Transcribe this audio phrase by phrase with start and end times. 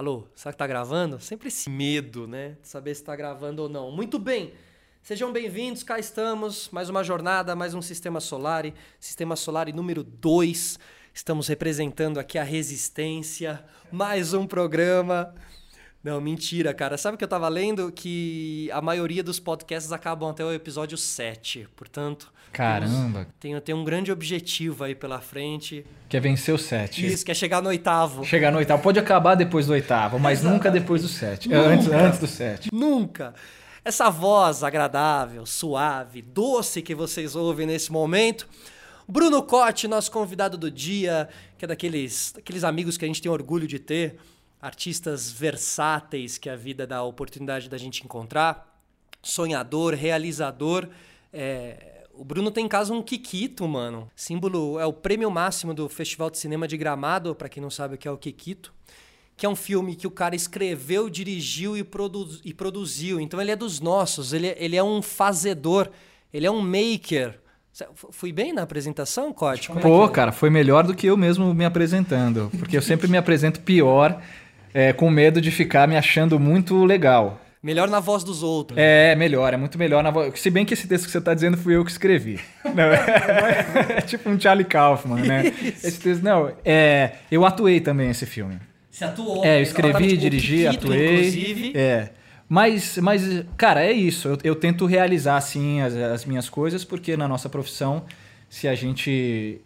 [0.00, 1.20] Alô, será que tá gravando?
[1.20, 2.56] Sempre esse medo, né?
[2.62, 3.90] De saber se tá gravando ou não.
[3.90, 4.54] Muito bem.
[5.02, 6.70] Sejam bem-vindos, cá estamos.
[6.70, 8.64] Mais uma jornada, mais um Sistema Solar.
[8.98, 10.78] Sistema Solar número 2.
[11.12, 13.62] Estamos representando aqui a resistência.
[13.92, 15.34] Mais um programa.
[16.02, 16.96] Não, mentira, cara.
[16.96, 17.92] Sabe o que eu tava lendo?
[17.92, 21.68] Que a maioria dos podcasts acabam até o episódio 7.
[21.76, 22.32] Portanto.
[22.52, 23.26] Caramba.
[23.38, 25.84] Tem, tem um grande objetivo aí pela frente.
[26.08, 27.06] Quer vencer o 7.
[27.06, 28.24] Isso, quer chegar no oitavo.
[28.24, 28.82] Chegar no oitavo.
[28.82, 31.52] Pode acabar depois do oitavo, mas nunca depois do 7.
[31.52, 32.70] Antes, antes do 7.
[32.72, 33.34] Nunca.
[33.84, 38.48] Essa voz agradável, suave, doce que vocês ouvem nesse momento.
[39.08, 43.30] Bruno Cotti, nosso convidado do dia, que é daqueles, daqueles amigos que a gente tem
[43.30, 44.16] orgulho de ter
[44.60, 48.78] artistas versáteis que a vida dá a oportunidade da gente encontrar,
[49.22, 50.88] sonhador, realizador.
[51.32, 52.04] É...
[52.12, 54.10] O Bruno tem em casa um Kikito, mano.
[54.14, 57.94] Símbolo é o prêmio máximo do Festival de Cinema de Gramado, para quem não sabe
[57.94, 58.74] o que é o Kikito,
[59.36, 63.18] que é um filme que o cara escreveu, dirigiu e, produ e produziu.
[63.18, 65.88] Então ele é dos nossos, ele, ele é um fazedor,
[66.30, 67.40] ele é um maker.
[68.10, 69.70] Fui bem na apresentação, Corte?
[69.80, 70.12] Pô, é que...
[70.12, 72.50] cara, foi melhor do que eu mesmo me apresentando.
[72.58, 74.20] Porque eu sempre me apresento pior
[74.72, 77.40] é, com medo de ficar me achando muito legal.
[77.62, 78.78] Melhor na voz dos outros.
[78.78, 80.40] É, melhor, é muito melhor na voz.
[80.40, 82.40] Se bem que esse texto que você está dizendo fui eu que escrevi.
[82.74, 85.46] Não, é, é, tipo um Charlie Kaufman, né?
[85.46, 85.86] Isso.
[85.86, 88.58] Esse texto, não, é, eu atuei também esse filme.
[88.90, 89.44] Você atuou?
[89.44, 91.18] É, eu escrevi, dirigi, atuei.
[91.18, 91.72] Inclusive.
[91.76, 92.10] É.
[92.48, 94.28] Mas, mas, cara, é isso.
[94.28, 98.04] Eu, eu tento realizar, assim, as, as minhas coisas, porque na nossa profissão,
[98.48, 99.60] se a gente.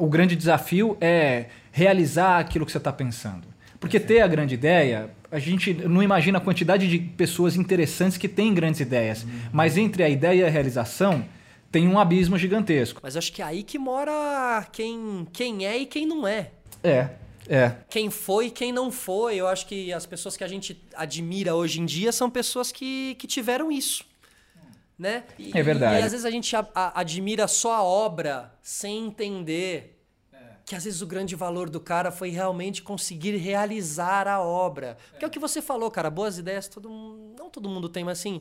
[0.00, 3.53] O grande desafio é realizar aquilo que você está pensando.
[3.80, 8.28] Porque ter a grande ideia, a gente não imagina a quantidade de pessoas interessantes que
[8.28, 9.24] têm grandes ideias.
[9.24, 9.30] Uhum.
[9.52, 11.24] Mas entre a ideia e a realização,
[11.70, 13.00] tem um abismo gigantesco.
[13.02, 16.50] Mas acho que é aí que mora quem, quem é e quem não é.
[16.84, 17.08] É,
[17.48, 17.72] é.
[17.90, 19.34] Quem foi e quem não foi.
[19.34, 23.16] Eu acho que as pessoas que a gente admira hoje em dia são pessoas que,
[23.16, 24.04] que tiveram isso.
[24.96, 25.24] Né?
[25.36, 25.96] E, é verdade.
[25.96, 29.93] E, e às vezes a gente a, a, admira só a obra sem entender
[30.64, 34.96] que às vezes o grande valor do cara foi realmente conseguir realizar a obra.
[35.10, 37.88] Porque é, é o que você falou, cara, boas ideias todo mundo, não todo mundo
[37.88, 38.40] tem, mas assim,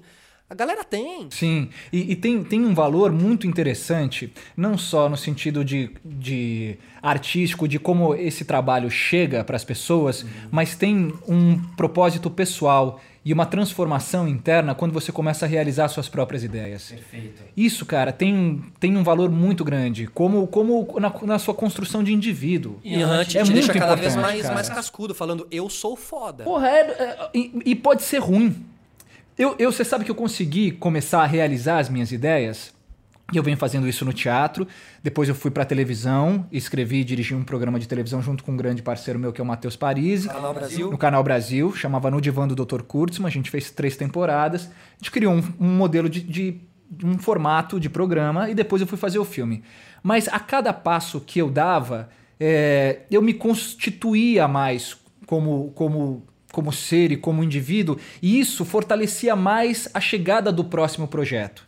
[0.53, 1.27] a galera tem.
[1.31, 6.77] Sim, e, e, tem, tem um valor muito interessante, não só no sentido de, de
[7.01, 10.29] artístico, de como esse trabalho chega para as pessoas, uhum.
[10.51, 16.07] mas tem um propósito pessoal e uma transformação interna quando você começa a realizar suas
[16.07, 16.89] próprias ideias.
[16.89, 17.41] Perfeito.
[17.55, 22.13] Isso, cara, tem, tem um valor muito grande, como, como na, na sua construção de
[22.13, 22.79] indivíduo.
[22.83, 25.95] E uhum, te, é te muito deixa cada vez mais, mais cascudo, falando eu sou
[25.95, 26.43] foda.
[26.43, 28.72] Porra, é, é, e, e pode ser ruim.
[29.37, 32.73] Eu, eu, você sabe que eu consegui começar a realizar as minhas ideias
[33.31, 34.67] e eu venho fazendo isso no teatro.
[35.01, 38.57] Depois eu fui para televisão, escrevi e dirigi um programa de televisão junto com um
[38.57, 40.27] grande parceiro meu que é o Matheus Parisi.
[40.27, 40.91] Canal Brasil.
[40.91, 42.83] No Canal Brasil, chamava No Divã do Dr.
[42.83, 43.27] Kurtzman.
[43.27, 44.65] A gente fez três temporadas.
[44.65, 46.61] A gente criou um, um modelo de, de,
[47.03, 49.63] um formato de programa e depois eu fui fazer o filme.
[50.03, 54.95] Mas a cada passo que eu dava, é, eu me constituía mais
[55.25, 61.07] como, como como ser e como indivíduo, e isso fortalecia mais a chegada do próximo
[61.07, 61.67] projeto.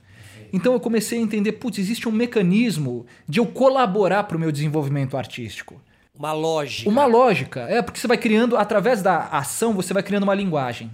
[0.54, 4.52] Então eu comecei a entender, putz, existe um mecanismo de eu colaborar para o meu
[4.52, 5.82] desenvolvimento artístico.
[6.18, 6.88] Uma lógica.
[6.88, 10.92] Uma lógica, é, porque você vai criando, através da ação, você vai criando uma linguagem.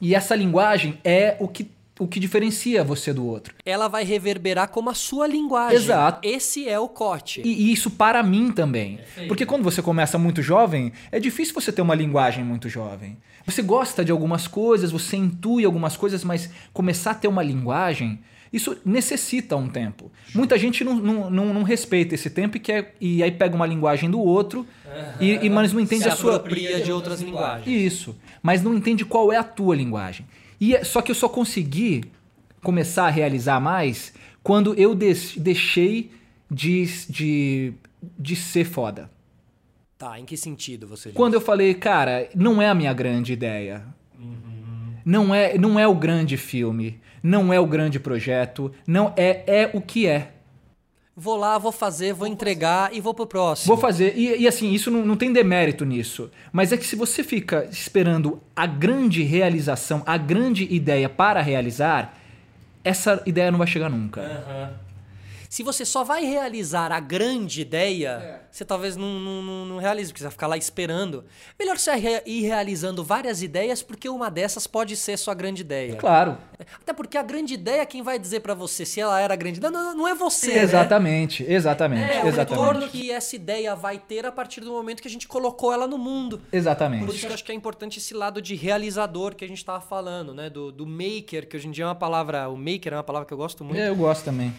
[0.00, 3.54] E essa linguagem é o que o que diferencia você do outro.
[3.64, 5.76] Ela vai reverberar como a sua linguagem.
[5.76, 6.26] Exato.
[6.26, 7.42] Esse é o corte.
[7.44, 8.96] E, e isso para mim também.
[8.96, 9.28] Perfeito.
[9.28, 13.16] Porque quando você começa muito jovem, é difícil você ter uma linguagem muito jovem.
[13.44, 18.20] Você gosta de algumas coisas, você intui algumas coisas, mas começar a ter uma linguagem,
[18.52, 20.12] isso necessita um tempo.
[20.34, 23.66] Muita gente não, não, não, não respeita esse tempo e, quer, e aí pega uma
[23.66, 25.02] linguagem do outro, uhum.
[25.20, 26.38] e, e, mas não entende Se a sua.
[26.38, 27.66] de outras linguagens.
[27.66, 28.16] Isso.
[28.42, 30.26] Mas não entende qual é a tua linguagem.
[30.62, 32.04] E é, só que eu só consegui
[32.62, 34.14] começar a realizar mais
[34.44, 36.12] quando eu deixei
[36.48, 37.72] de, de,
[38.16, 39.10] de ser foda.
[39.98, 41.16] Tá, em que sentido você diz?
[41.16, 43.84] Quando eu falei, cara, não é a minha grande ideia.
[44.16, 44.94] Uhum.
[45.04, 47.00] Não, é, não é o grande filme.
[47.20, 48.70] Não é o grande projeto.
[48.86, 50.31] Não é, é o que é.
[51.22, 52.96] Vou lá, vou fazer, vou, vou entregar fazer.
[52.96, 53.68] e vou pro próximo.
[53.68, 54.18] Vou fazer.
[54.18, 56.28] E, e assim, isso não, não, tem demérito nisso.
[56.50, 62.18] Mas é que se você fica esperando a grande realização, a grande ideia para realizar,
[62.82, 64.20] essa ideia não vai chegar nunca.
[64.20, 64.81] Uhum.
[65.52, 70.10] Se você só vai realizar a grande ideia, você talvez não, não, não, não realize,
[70.10, 71.26] porque você vai ficar lá esperando.
[71.58, 75.96] Melhor você ir realizando várias ideias, porque uma dessas pode ser sua grande ideia.
[75.96, 76.38] Claro.
[76.80, 79.70] Até porque a grande ideia, quem vai dizer pra você se ela era grande ideia,
[79.70, 80.62] não, não é você, né?
[80.62, 82.64] Exatamente, exatamente, É o exatamente.
[82.64, 85.86] retorno que essa ideia vai ter a partir do momento que a gente colocou ela
[85.86, 86.38] no mundo.
[86.38, 87.10] Por Exatamente.
[87.10, 89.82] isso que eu acho que é importante esse lado de realizador que a gente estava
[89.82, 90.48] falando, né?
[90.48, 92.48] Do, do maker, que hoje em dia é uma palavra.
[92.48, 93.78] O maker é uma palavra que eu gosto muito.
[93.78, 94.50] É, Eu gosto também.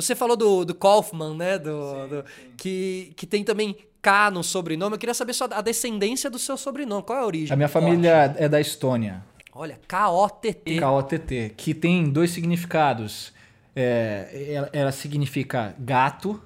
[0.00, 1.58] Você falou do, do Kaufman, né?
[1.58, 2.24] Do, do-
[2.56, 4.94] que, que tem também K no sobrenome.
[4.94, 7.02] Eu queria saber só a descendência do seu sobrenome.
[7.02, 7.52] Qual é a origem?
[7.52, 9.24] A minha família é da Estônia.
[9.52, 10.78] Olha, K-O-T-T.
[10.78, 13.32] K-O-T-T, que tem dois significados.
[13.74, 16.40] É, ela, ela significa gato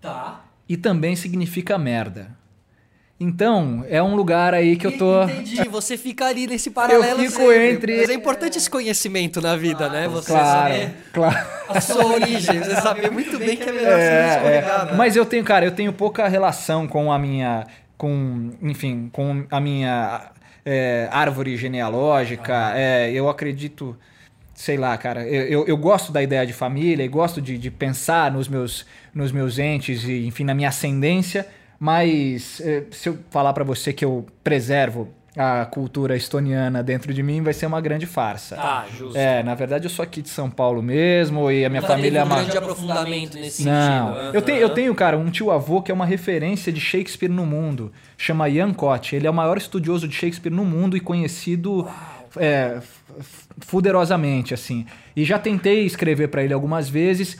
[0.00, 0.44] Tá.
[0.68, 2.36] e também significa merda.
[3.20, 5.24] Então, é um lugar aí que eu tô.
[5.24, 5.68] Entendi.
[5.68, 7.18] Você fica ali nesse paralelo.
[7.18, 7.70] fico sempre.
[7.72, 10.06] entre- Mas é importante esse conhecimento na vida, né?
[10.06, 11.48] Você Claro, saber claro.
[11.68, 12.58] a sua origem.
[12.60, 14.84] Você saber muito bem que é melhor você não se É, é.
[14.86, 14.92] né?
[14.96, 17.66] Mas eu tenho, cara, eu tenho pouca relação com a minha.
[17.96, 18.50] com.
[18.62, 20.30] enfim, com a minha
[20.64, 22.72] é, árvore genealógica.
[22.76, 23.96] É, eu acredito.
[24.54, 25.26] Sei lá, cara.
[25.26, 28.86] Eu, eu, eu gosto da ideia de família e gosto de, de pensar nos meus,
[29.14, 31.46] nos meus entes e, enfim, na minha ascendência.
[31.78, 37.22] Mas é, se eu falar pra você que eu preservo a cultura estoniana dentro de
[37.22, 38.56] mim, vai ser uma grande farsa.
[38.56, 39.16] Tá, justo.
[39.16, 42.18] É, na verdade eu sou aqui de São Paulo mesmo e a minha Nunca família
[42.18, 42.36] é um uma...
[42.42, 44.34] grande aprofundamento nesse Não, sentido.
[44.34, 47.46] eu tenho, eu tenho, cara, um tio avô que é uma referência de Shakespeare no
[47.46, 47.92] mundo.
[48.16, 49.14] Chama Ian Cott.
[49.14, 51.86] Ele é o maior estudioso de Shakespeare no mundo e conhecido
[52.36, 52.80] é,
[53.60, 54.86] fuderosamente, assim.
[55.16, 57.36] E já tentei escrever pra ele algumas vezes.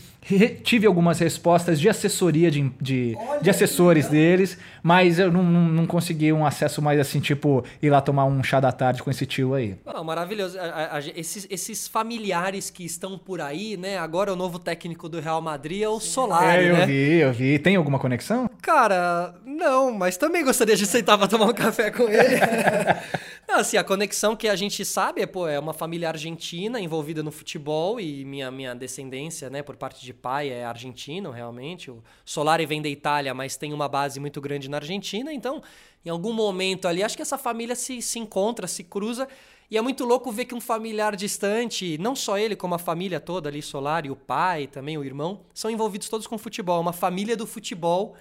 [0.65, 5.87] tive algumas respostas de assessoria de, de, de assessores deles, mas eu não, não, não
[5.87, 9.25] consegui um acesso mais assim, tipo, ir lá tomar um chá da tarde com esse
[9.25, 9.77] tio aí.
[9.87, 10.59] Ah, maravilhoso.
[10.59, 13.97] A- a- a- esses, esses familiares que estão por aí, né?
[13.97, 16.87] Agora o novo técnico do Real Madrid é o Solari, é, eu né?
[16.87, 17.59] vi, eu vi.
[17.59, 18.51] Tem alguma conexão?
[18.61, 22.39] Cara, não, mas também gostaria de sentar pra tomar um café com ele.
[23.51, 27.33] Assim, a conexão que a gente sabe é, pô, é uma família argentina envolvida no
[27.33, 31.91] futebol e minha, minha descendência, né, por parte de pai é argentino, realmente.
[31.91, 35.63] O Solari vem da Itália, mas tem uma base muito grande na Argentina, então,
[36.05, 39.27] em algum momento ali, acho que essa família se, se encontra, se cruza.
[39.71, 43.19] E é muito louco ver que um familiar distante, não só ele, como a família
[43.19, 46.81] toda ali, Solari, o pai, também o irmão, são envolvidos todos com futebol.
[46.81, 48.15] Uma família do futebol.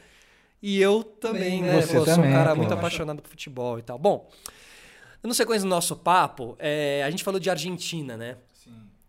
[0.61, 1.81] E eu também, né?
[1.81, 3.97] Você Pô, sou um também, cara muito apaixonado por futebol e tal.
[3.97, 4.27] Bom,
[5.23, 8.37] no sequência do nosso papo, é, a gente falou de Argentina, né?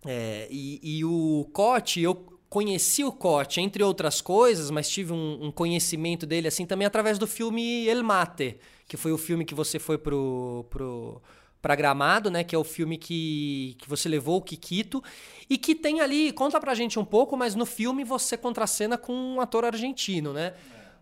[0.06, 2.14] É, e, e o Cote, eu
[2.48, 7.18] conheci o Cote, entre outras coisas, mas tive um, um conhecimento dele assim também através
[7.18, 11.20] do filme El Mate, que foi o filme que você foi pro, pro
[11.60, 12.44] pra Gramado, né?
[12.44, 15.02] Que é o filme que, que você levou o Kikito
[15.50, 19.12] e que tem ali, conta pra gente um pouco, mas no filme você contracena com
[19.12, 20.54] um ator argentino, né?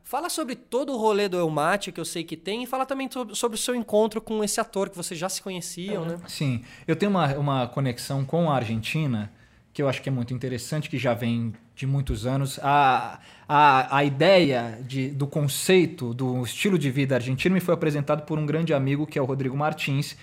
[0.06, 2.86] Fala sobre todo o rolê do El Mate que eu sei que tem e fala
[2.86, 6.16] também sobre sobre o seu encontro com esse ator que vocês já se conheciam, né?
[6.28, 9.32] Sim, eu tenho uma, uma conexão com a Argentina
[9.72, 12.60] que eu acho que é muito interessante, que já vem de muitos anos.
[12.62, 13.18] A,
[13.48, 18.38] a, a ideia de, do conceito do estilo de vida argentino me foi apresentado por
[18.38, 20.16] um grande amigo que é o Rodrigo Martins,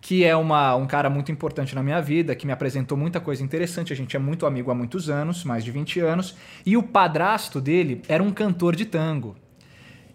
[0.00, 3.42] que é uma, um cara muito importante na minha vida, que me apresentou muita coisa
[3.42, 3.92] interessante.
[3.92, 6.34] A gente é muito amigo há muitos anos, mais de 20 anos.
[6.64, 9.36] E o padrasto dele era um cantor de tango.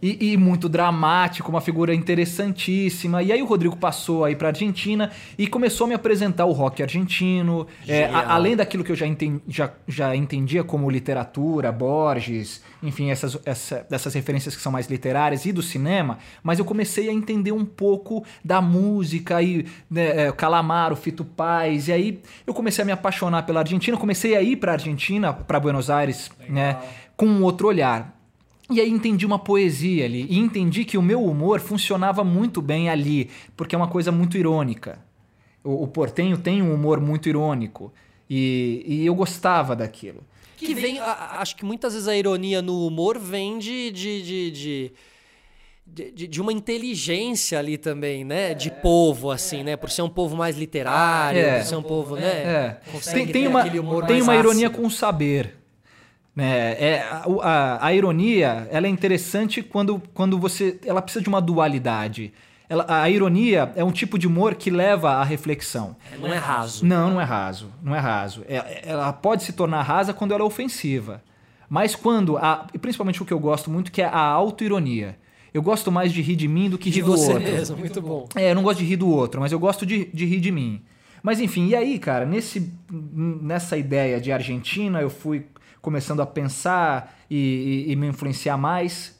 [0.07, 3.24] E, e muito dramático, uma figura interessantíssima.
[3.24, 6.84] E aí o Rodrigo passou aí pra Argentina e começou a me apresentar o rock
[6.84, 7.66] argentino.
[7.88, 13.10] É, a- além daquilo que eu já, enten- já, já entendia como literatura, Borges, enfim,
[13.10, 17.13] essas, essa- dessas referências que são mais literárias e do cinema, mas eu comecei a
[17.13, 22.84] entender um pouco da música e né, é, Calamaro, Fito Paz, e aí eu comecei
[22.84, 26.77] a me apaixonar pela Argentina, comecei a ir pra Argentina, pra Buenos Aires, né,
[27.18, 28.14] com um outro olhar.
[28.69, 30.25] E aí entendi uma poesia ali.
[30.29, 34.38] E entendi que o meu humor funcionava muito bem ali, porque é uma coisa muito
[34.38, 35.00] irônica.
[35.63, 37.93] O, o portenho tem um humor muito irônico.
[38.29, 40.24] E, e eu gostava daquilo.
[40.57, 44.24] Que vem, a- a- acho que muitas vezes a ironia no humor vem de, de,
[44.24, 44.91] de, de,
[45.86, 48.55] de- de- de uma inteligência ali também, né?
[48.55, 49.75] De povo, assim, né?
[49.75, 51.60] Por ser um povo mais literário, É.
[51.60, 52.25] por ser um povo, né?
[52.25, 52.77] É.
[53.13, 53.63] Tem, tem uma,
[54.07, 55.55] tem uma ironia com o saber.
[56.36, 56.72] Né?
[56.74, 60.80] É, a, a- a ironia ela é interessante quando, quando você.
[60.86, 62.34] Ela precisa de uma dualidade.
[62.68, 65.96] Ela- a ironia é um tipo de humor que leva à reflexão.
[66.20, 66.86] Não é raso.
[66.86, 67.72] Não, não é raso.
[67.82, 68.44] Não é raso.
[68.50, 71.24] É- Ela pode se tornar rasa quando ela é ofensiva.
[71.70, 72.38] Mas quando.
[72.38, 75.18] A, e principalmente o que eu gosto muito, que é a autoironia.
[75.54, 77.39] Eu gosto mais de rir de mim do que De rir do outro.
[77.39, 78.27] mesmo, muito bom.
[78.36, 80.51] É, eu não gosto de rir do outro, mas eu gosto de, de rir de
[80.51, 80.82] mim.
[81.24, 85.46] Mas enfim, e aí, cara, nesse, nessa ideia de Argentina, eu fui
[85.86, 89.15] começando a pensar e, e, e me influenciar mais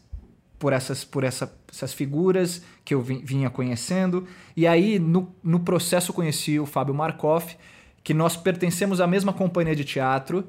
[0.58, 4.26] por essas, por essa, essas figuras que eu vinha conhecendo.
[4.58, 7.56] E aí, no, no processo, conheci o Fábio Markoff,
[8.04, 10.44] que nós pertencemos à mesma companhia de teatro,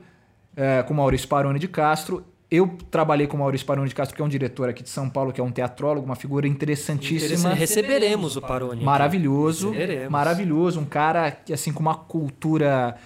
[0.56, 2.25] é, com Maurício Paroni de Castro.
[2.50, 5.11] Eu trabalhei com o Maurício Paroni de Castro, que é um diretor aqui de São
[5.11, 7.52] Paulo, que é um teatrólogo, uma figura interessantíssima.
[7.52, 8.82] Receberemos o Paroni.
[8.82, 9.68] Maravilhoso.
[9.68, 10.11] Receberemos.
[10.11, 10.80] Maravilhoso.
[10.80, 12.96] Um cara que, assim, com uma cultura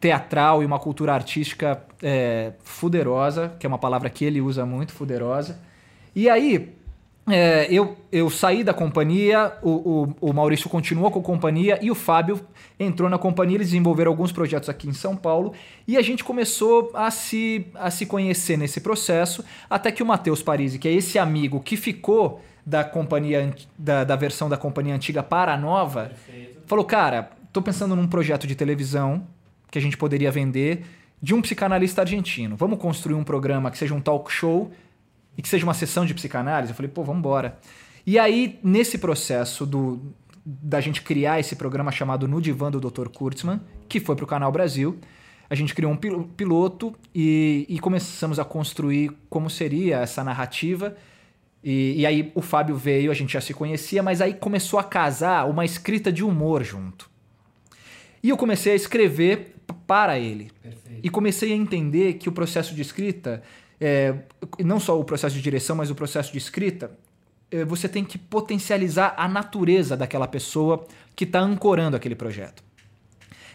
[0.00, 4.92] teatral e uma cultura artística é, fuderosa, que é uma palavra que ele usa muito,
[4.92, 5.58] fuderosa.
[6.14, 6.74] E aí,
[7.28, 11.90] é, eu, eu saí da companhia, o, o, o, Maurício continuou com a companhia e
[11.90, 12.40] o Fábio
[12.78, 15.52] entrou na companhia, eles desenvolveram alguns projetos aqui em São Paulo
[15.86, 20.42] e a gente começou a se, a se conhecer nesse processo, até que o Matheus
[20.42, 25.22] Parisi, que é esse amigo que ficou da companhia da, da versão da companhia antiga
[25.22, 26.62] para a nova, Perfeito.
[26.66, 29.26] falou: Cara, tô pensando num projeto de televisão
[29.70, 30.84] que a gente poderia vender
[31.20, 32.56] de um psicanalista argentino.
[32.56, 34.70] Vamos construir um programa que seja um talk show
[35.36, 36.72] e que seja uma sessão de psicanálise?
[36.72, 37.58] Eu falei, pô, vamos embora.
[38.06, 40.00] E aí, nesse processo do,
[40.44, 43.08] da gente criar esse programa chamado No Divã do Dr.
[43.08, 44.98] Kurtzman, que foi para o Canal Brasil,
[45.50, 50.96] a gente criou um piloto e, e, começamos a construir como seria essa narrativa.
[51.64, 54.84] E, e, aí o Fábio veio, a gente já se conhecia, mas aí começou a
[54.84, 57.10] casar uma escrita de humor junto.
[58.22, 60.50] E eu comecei a escrever para ele.
[60.62, 61.00] Perfeito.
[61.02, 63.42] E comecei a entender que o processo de escrita
[63.80, 64.14] é,
[64.64, 66.90] não só o processo de direção, mas o processo de escrita,
[67.50, 72.62] é, você tem que potencializar a natureza daquela pessoa que está ancorando aquele projeto.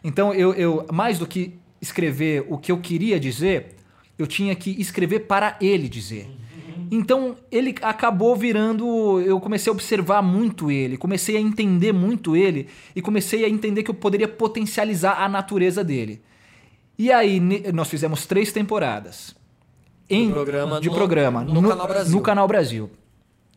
[0.03, 3.75] Então, eu, eu, mais do que escrever o que eu queria dizer,
[4.17, 6.29] eu tinha que escrever para ele dizer.
[6.93, 9.19] Então ele acabou virando.
[9.21, 13.81] Eu comecei a observar muito ele, comecei a entender muito ele e comecei a entender
[13.81, 16.21] que eu poderia potencializar a natureza dele.
[16.97, 17.39] E aí
[17.73, 19.35] nós fizemos três temporadas
[20.07, 22.15] em, programa de no, programa no, no, canal Brasil.
[22.15, 22.91] no canal Brasil.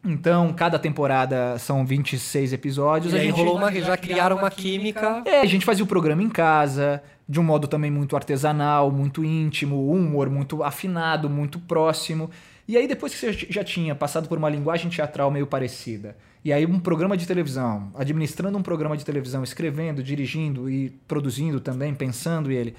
[0.02, 3.12] Então, cada temporada são 26 episódios.
[3.12, 5.22] E a gente rolou uma, já criaram uma química.
[5.26, 9.24] É, a gente fazia o programa em casa, de um modo também muito artesanal, muito
[9.24, 12.30] íntimo, um humor muito afinado, muito próximo.
[12.68, 16.52] E aí, depois que você já tinha passado por uma linguagem teatral meio parecida, e
[16.52, 21.94] aí um programa de televisão, administrando um programa de televisão, escrevendo, dirigindo e produzindo também,
[21.94, 22.75] pensando ele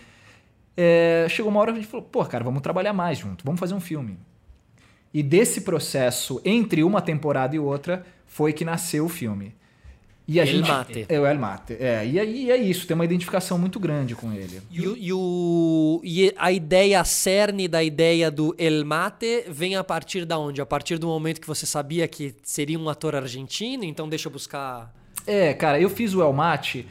[0.77, 3.59] é, chegou uma hora que a gente falou, pô, cara, vamos trabalhar mais junto, vamos
[3.59, 4.19] fazer um filme.
[5.11, 9.55] E desse processo, entre uma temporada e outra, foi que nasceu o filme.
[10.27, 11.05] E a El gente, Mate.
[11.07, 11.77] É, o El Mate.
[11.79, 14.61] É, e aí é isso, tem uma identificação muito grande com ele.
[14.69, 19.75] E, o, e, o, e a ideia, a cerne da ideia do El Mate vem
[19.75, 20.61] a partir da onde?
[20.61, 24.31] A partir do momento que você sabia que seria um ator argentino, então deixa eu
[24.31, 24.93] buscar...
[25.25, 26.85] É, cara, eu fiz o El Mate...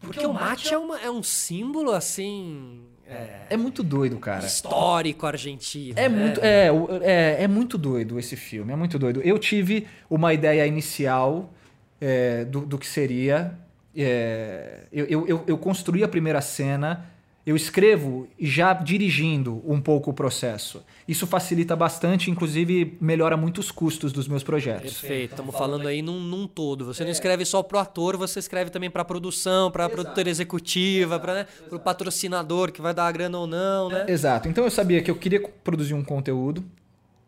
[0.00, 4.44] Porque, Porque o mate, é, uma, é um símbolo, assim é, é, muito doido, cara.
[4.44, 5.94] Histórico argentino.
[5.98, 6.08] É, né?
[6.08, 6.68] muito, é,
[7.02, 9.22] é, é, muito doido esse filme, é muito doido.
[9.22, 11.52] Eu tive uma ideia inicial
[12.00, 13.58] é, do, do que seria.
[13.96, 17.06] É, eu, eu, eu construí a primeira cena
[17.48, 20.84] eu escrevo já dirigindo um pouco o processo.
[21.08, 25.00] Isso facilita bastante, inclusive melhora muito os custos dos meus projetos.
[25.00, 26.84] Perfeito, estamos falando aí num, num todo.
[26.84, 27.06] Você é.
[27.06, 30.28] não escreve só para o ator, você escreve também para a produção, para a produtora
[30.28, 33.88] executiva, para né, o patrocinador que vai dar a grana ou não.
[33.88, 34.04] Né?
[34.08, 34.46] Exato.
[34.46, 36.62] Então eu sabia que eu queria produzir um conteúdo,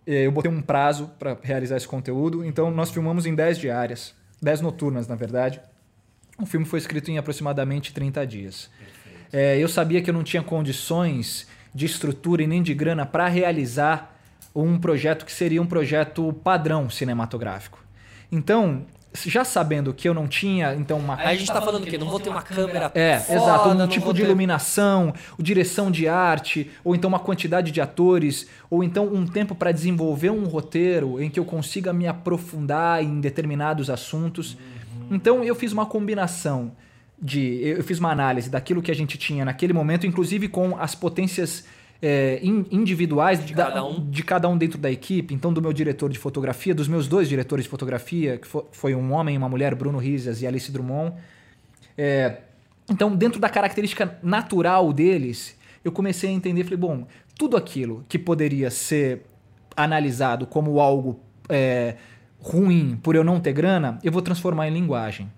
[0.07, 4.61] eu botei um prazo para realizar esse conteúdo, então nós filmamos em 10 diárias, 10
[4.61, 5.61] noturnas, na verdade.
[6.39, 8.71] O filme foi escrito em aproximadamente 30 dias.
[9.33, 13.29] É, eu sabia que eu não tinha condições de estrutura e nem de grana para
[13.29, 14.19] realizar
[14.55, 17.79] um projeto que seria um projeto padrão cinematográfico.
[18.33, 21.17] Então, já sabendo que eu não tinha, então uma.
[21.17, 22.91] Aí a gente está falando que não vou ter uma câmera.
[22.95, 24.27] É, foda, exato, um tipo de ter...
[24.27, 29.73] iluminação, direção de arte, ou então uma quantidade de atores, ou então um tempo para
[29.73, 34.55] desenvolver um roteiro em que eu consiga me aprofundar em determinados assuntos.
[34.55, 35.09] Uhum.
[35.17, 36.73] Então eu fiz uma combinação
[37.21, 37.61] de.
[37.63, 41.65] Eu fiz uma análise daquilo que a gente tinha naquele momento, inclusive com as potências
[42.03, 44.11] é, individuais de, da, cada um.
[44.11, 45.35] de cada um dentro da equipe.
[45.35, 49.13] Então, do meu diretor de fotografia, dos meus dois diretores de fotografia, que foi um
[49.13, 51.15] homem e uma mulher, Bruno Rizas e Alice Drummond.
[51.97, 52.39] É,
[52.89, 57.07] então, dentro da característica natural deles, eu comecei a entender, falei, bom,
[57.39, 59.23] tudo aquilo que poderia ser
[59.77, 61.97] analisado como algo é,
[62.41, 65.31] ruim por eu não ter grana, eu vou transformar em linguagem.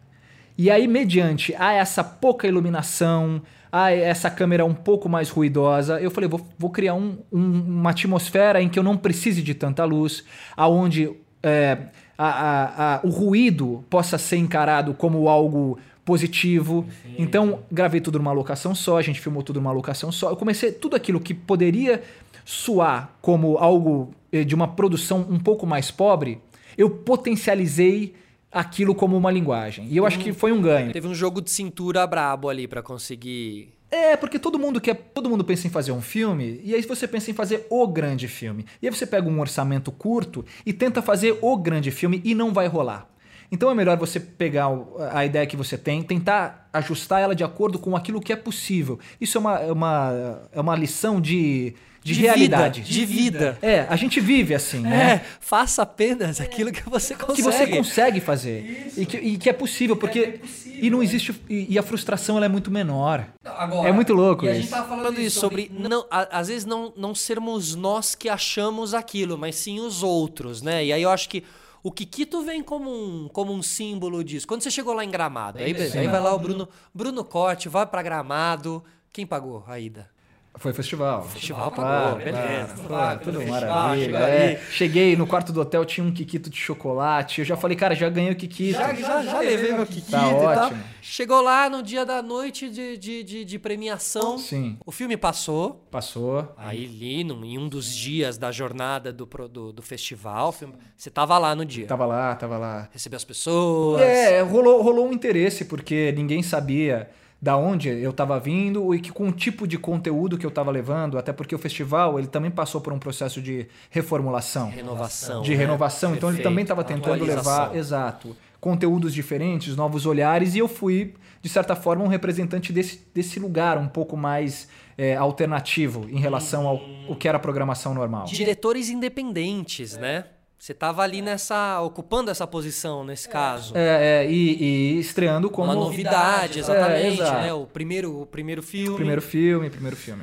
[0.56, 3.42] E aí, mediante a essa pouca iluminação,
[3.72, 7.90] a essa câmera um pouco mais ruidosa, eu falei, vou, vou criar um, um, uma
[7.90, 10.22] atmosfera em que eu não precise de tanta luz,
[10.54, 11.10] aonde
[11.42, 11.78] é,
[12.18, 16.84] a, a, a, o ruído possa ser encarado como algo positivo.
[17.02, 17.14] Sim.
[17.18, 20.28] Então, gravei tudo numa locação só, a gente filmou tudo numa locação só.
[20.28, 22.02] Eu comecei tudo aquilo que poderia
[22.44, 26.40] suar como algo eh, de uma produção um pouco mais pobre,
[26.76, 28.14] eu potencializei
[28.52, 29.86] aquilo como uma linguagem.
[29.90, 30.92] E eu acho que foi um ganho.
[30.92, 33.72] Teve um jogo de cintura brabo ali pra conseguir.
[33.90, 37.06] É, porque todo mundo quer, todo mundo pensa em fazer um filme, e aí você
[37.06, 38.64] pensa em fazer o grande filme.
[38.80, 42.54] E aí você pega um orçamento curto e tenta fazer o grande filme e não
[42.54, 43.11] vai rolar.
[43.52, 44.68] Então é melhor você pegar
[45.12, 48.98] a ideia que você tem, tentar ajustar ela de acordo com aquilo que é possível.
[49.20, 52.80] Isso é uma, é uma, é uma lição de, de, realidade.
[52.80, 53.58] Vida, de vida.
[53.60, 55.12] É, a gente vive assim, né?
[55.16, 57.36] É, faça apenas aquilo que você consegue.
[57.36, 61.74] que você consegue fazer e que, e que é possível porque e não existe e,
[61.74, 64.74] e a frustração ela é muito menor Agora, é muito louco e a gente isso
[64.74, 69.36] tava falando isso sobre, não, a- às vezes não, não sermos nós que achamos aquilo,
[69.36, 70.84] mas sim os outros, né?
[70.86, 71.44] E aí eu acho que
[71.82, 74.46] o Kikito vem como um, como um símbolo disso.
[74.46, 77.86] Quando você chegou lá em Gramado, aí, aí vai lá o Bruno, Bruno Corte, vai
[77.86, 78.84] pra Gramado.
[79.12, 80.08] Quem pagou a ida?
[80.56, 82.74] Foi festival Festival Claro, pagou, beleza.
[82.74, 84.60] claro, Claro, tudo festival, maravilha chegou é.
[84.70, 88.08] cheguei no quarto do hotel tinha um Kikito de chocolate eu já falei cara já
[88.08, 90.66] ganhei o Kikito Já, já, já levei meu Kikito Tá e tal.
[90.66, 90.82] ótimo.
[91.00, 94.38] Chegou lá no dia da noite de, de, de, de premiação.
[94.38, 95.84] sim O filme passou.
[95.90, 100.74] passou Aí ali, num- em um dos dias da jornada do, do, do festival, filme-
[100.96, 101.86] você tava lá no dia.
[101.86, 104.00] tava lá tava lá Recebeu as pessoas.
[104.02, 107.08] É, rolou, rolou um interesse, porque ninguém sabia
[107.42, 110.70] da onde eu estava vindo e que com o tipo de conteúdo que eu estava
[110.70, 115.42] levando, até porque o festival ele também passou por um processo de reformulação, Renovação.
[115.42, 115.56] de né?
[115.56, 116.14] renovação.
[116.14, 116.48] Então ele Perfeito.
[116.48, 122.04] também estava tentando levar, exato, conteúdos diferentes, novos olhares e eu fui de certa forma
[122.04, 127.26] um representante desse, desse lugar um pouco mais é, alternativo em relação ao o que
[127.26, 128.26] era a programação normal.
[128.26, 130.26] Diretores independentes, né?
[130.62, 131.80] Você tava ali nessa.
[131.80, 133.76] ocupando essa posição nesse caso.
[133.76, 134.62] É, é, e,
[134.94, 137.52] e estreando como Uma novidade, exatamente, É, né?
[137.52, 138.94] O primeiro, o primeiro filme.
[138.94, 140.22] primeiro filme, primeiro filme.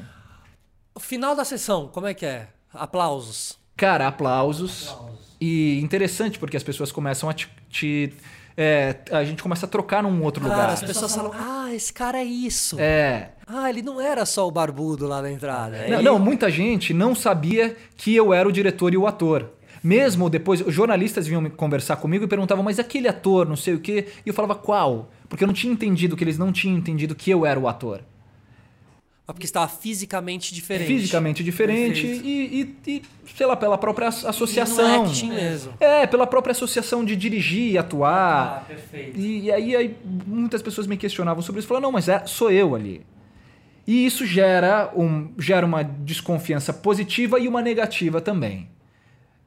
[0.96, 2.48] O final da sessão, como é que é?
[2.74, 3.60] Aplausos.
[3.76, 4.96] Cara, aplausos.
[5.42, 7.50] E interessante porque as pessoas começam a te.
[7.70, 8.14] te-
[8.56, 10.70] é, a gente começa a trocar num outro Cara, lugar.
[10.74, 12.80] as pessoas falam, ah, esse cara é isso.
[12.80, 13.32] É.
[13.46, 15.80] Ah, ele não era só o barbudo lá na entrada.
[15.80, 19.59] Não, Ele- não, muita gente não sabia que eu era o diretor e o ator.
[19.84, 23.74] Mesmo depois, os jornalistas vinham me conversar comigo e perguntavam, mas aquele ator, não sei
[23.76, 24.08] o quê.
[24.26, 25.10] E eu falava, qual?
[25.30, 28.02] Porque eu não tinha entendido que eles não tinham entendido que eu era o ator.
[29.26, 30.88] Mas Porque estava fisicamente diferente.
[30.88, 33.02] Fisicamente diferente e, e, e,
[33.38, 35.06] sei lá, pela própria as- E no associação.
[35.30, 35.74] mesmo.
[35.80, 38.64] É, pela própria associação de dirigir, atuar.
[38.64, 39.20] Ah, perfeito.
[39.20, 41.68] E, e aí, aí muitas pessoas me questionavam sobre isso.
[41.68, 43.02] Falaram, não, mas é, sou eu ali.
[43.86, 48.68] E isso gera, um, gera uma desconfiança positiva e uma negativa também.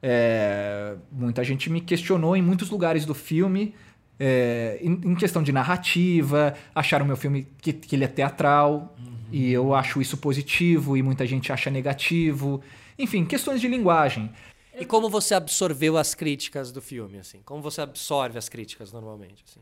[0.02, 3.74] É, muita gente me questionou em muitos lugares do filme,
[4.18, 8.96] é, em, em questão de narrativa, acharam meu filme que, que ele é teatral,
[9.30, 12.60] e eu acho isso positivo, e muita gente acha negativo.
[12.98, 14.30] Enfim, questões de linguagem.
[14.78, 17.40] E como você absorveu as críticas do filme, assim?
[17.44, 19.60] Como você absorve as críticas normalmente, assim?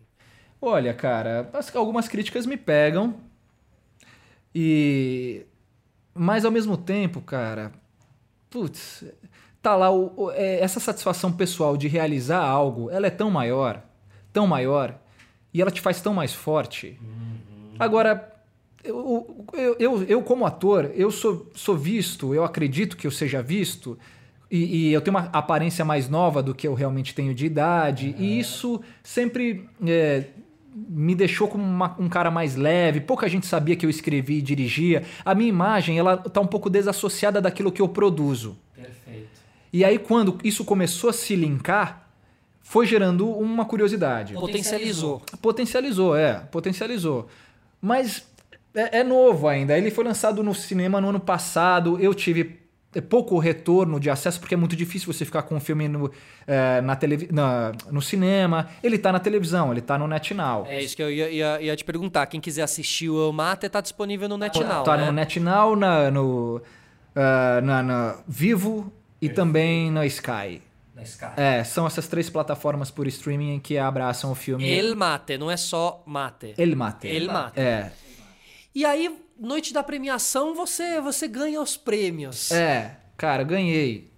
[0.63, 3.15] Olha, cara, as- algumas críticas me pegam.
[4.55, 5.47] E.
[6.15, 7.73] Mas ao mesmo tempo, cara.
[8.51, 9.05] Putz,
[9.63, 9.91] tá lá.
[9.91, 13.83] O, o- é, essa satisfação pessoal de realizar algo, ela é tão maior,
[14.33, 14.95] tão maior,
[15.53, 16.99] e ela te faz tão mais forte.
[17.79, 18.33] Agora,
[18.85, 23.43] eu, eu, eu, eu, como ator, eu sou, sou visto, eu acredito que eu seja
[23.43, 23.99] visto,
[24.51, 28.15] e, e eu tenho uma aparência mais nova do que eu realmente tenho de idade,
[28.19, 30.25] e isso sempre é,
[30.75, 33.01] me deixou como uma- um cara mais leve.
[33.01, 35.05] Pouca gente sabia que eu escrevia e dirigia.
[35.25, 38.57] A minha imagem, ela tá um pouco desassociada daquilo que eu produzo.
[39.73, 42.09] E aí, quando isso começou a se linkar,
[42.61, 44.35] foi gerando uma curiosidade.
[44.35, 45.23] Potencializou.
[45.41, 47.29] Potencializou, é, potencializou.
[47.81, 48.25] Mas
[48.75, 49.77] é, é novo ainda.
[49.77, 51.99] Ele foi lançado no cinema no ano passado.
[52.01, 52.59] Eu tive
[52.95, 56.11] é, pouco retorno de acesso, porque é muito difícil você ficar com um filme no,
[56.47, 58.69] é, na televi na- no cinema.
[58.83, 60.67] Ele tá na televisão, ele tá no NetNow.
[60.69, 62.27] É isso que eu ia, ia- ia te perguntar.
[62.27, 65.07] Quem quiser assistir o Eu Mate tá disponível no NetNow, tá né?
[65.07, 66.61] no NetNow, na, no,
[67.15, 70.63] ah, na, na Vivo e também na Sky.
[70.95, 71.27] Na Sky.
[71.37, 75.57] É, são essas três plataformas por streaming que abraçam o filme El Mate, não é
[75.57, 76.55] só Mate.
[76.59, 77.09] El Mate.
[77.09, 77.59] El Mate.
[77.61, 77.91] É,
[78.75, 82.51] E aí, noite da premiação, você, você ganha os prêmios.
[82.51, 84.11] É, cara, ganhei.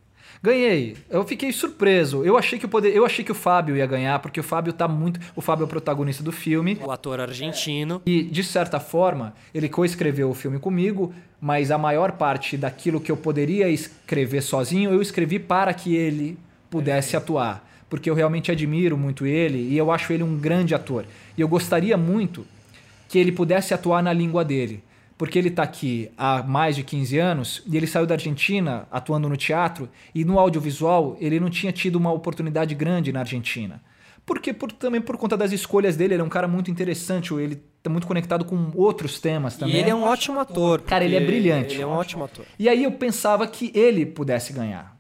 [0.43, 0.97] Ganhei.
[1.09, 2.25] Eu fiquei surpreso.
[2.25, 4.73] Eu achei que o poder, eu achei que o Fábio ia ganhar, porque o Fábio
[4.73, 6.77] tá muito, o Fábio é o protagonista do filme.
[6.85, 8.03] O ator argentino.
[8.05, 13.11] E, de certa forma, ele coescreveu o filme comigo, mas a maior parte daquilo que
[13.11, 16.39] eu poderia escrever sozinho, eu escrevi para que ele
[16.71, 17.69] pudesse atuar.
[17.91, 21.05] Porque eu realmente admiro muito ele e eu acho ele um grande ator.
[21.37, 22.47] E eu gostaria muito
[23.09, 24.85] que ele pudesse atuar na língua dele.
[25.19, 29.29] porque ele está aqui há mais de 15 anos e ele saiu da Argentina atuando
[29.29, 33.81] no teatro e no audiovisual ele não tinha tido uma oportunidade grande na Argentina.
[34.25, 37.57] Porque por, também por conta das escolhas dele, ele é um cara muito interessante, ele
[37.83, 39.75] tá muito conectado com outros temas também.
[39.75, 40.81] E ele é um ótimo ator.
[40.83, 41.75] Cara, ele é brilhante.
[41.75, 42.45] Ele é um ótimo ator.
[42.59, 44.97] E aí eu pensava que ele pudesse ganhar.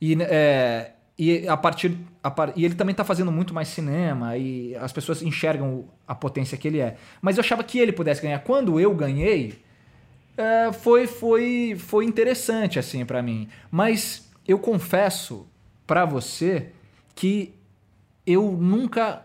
[0.00, 1.96] E, é, e a partir.
[2.22, 6.58] a e ele também tá fazendo muito mais cinema e as pessoas enxergam a potência
[6.58, 6.96] que ele é.
[7.20, 8.40] Mas eu achava que ele pudesse ganhar.
[8.40, 9.62] Quando eu ganhei,
[10.36, 13.48] é, foi, foi, foi interessante assim pra mim.
[13.70, 15.46] Mas eu confesso
[15.86, 16.70] pra você
[17.14, 17.54] que
[18.26, 19.24] eu nunca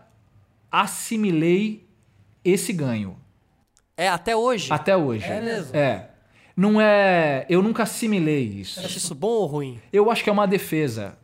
[0.70, 1.86] assimilei
[2.44, 3.16] esse ganho.
[3.96, 4.72] É, até hoje.
[4.72, 5.24] Até hoje.
[5.24, 5.76] É mesmo?
[5.76, 6.10] É.
[6.56, 7.46] Não é.
[7.48, 8.80] Eu nunca assimilei isso.
[8.80, 9.80] Você acha isso bom ou ruim?
[9.92, 11.16] Eu acho que é uma defesa.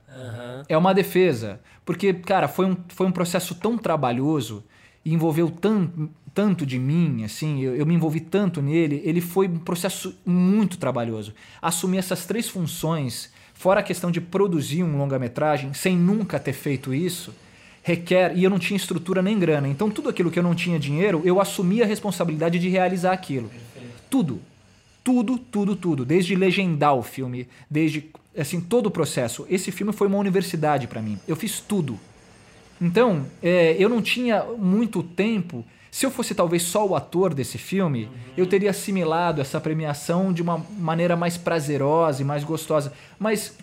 [0.68, 1.60] É uma defesa.
[1.84, 4.64] Porque, cara, foi um, foi um processo tão trabalhoso
[5.04, 5.90] e envolveu tan,
[6.32, 9.02] tanto de mim, assim, eu, eu me envolvi tanto nele.
[9.04, 11.34] Ele foi um processo muito trabalhoso.
[11.60, 16.94] Assumir essas três funções, fora a questão de produzir um longa-metragem, sem nunca ter feito
[16.94, 17.34] isso,
[17.84, 18.32] requer.
[18.34, 19.68] E eu não tinha estrutura nem grana.
[19.68, 23.50] Então, tudo aquilo que eu não tinha dinheiro, eu assumi a responsabilidade de realizar aquilo.
[24.10, 24.40] Tudo.
[25.04, 26.04] Tudo, tudo, tudo.
[26.04, 29.46] Desde legendar o filme, desde assim todo o processo.
[29.50, 31.18] Esse filme foi uma universidade para mim.
[31.28, 32.00] Eu fiz tudo.
[32.80, 35.62] Então, é, eu não tinha muito tempo.
[35.90, 40.42] Se eu fosse talvez só o ator desse filme, eu teria assimilado essa premiação de
[40.42, 42.92] uma maneira mais prazerosa e mais gostosa.
[43.18, 43.56] Mas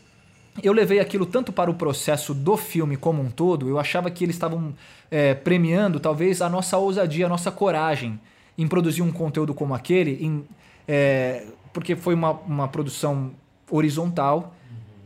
[0.61, 4.23] eu levei aquilo tanto para o processo do filme como um todo, eu achava que
[4.23, 4.73] eles estavam
[5.09, 8.19] é, premiando talvez a nossa ousadia, a nossa coragem
[8.57, 10.45] em produzir um conteúdo como aquele, em,
[10.87, 13.31] é, porque foi uma, uma produção
[13.69, 14.53] horizontal